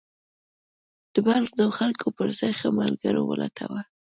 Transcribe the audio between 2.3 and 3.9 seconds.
ځای ښه ملګري ولټوه.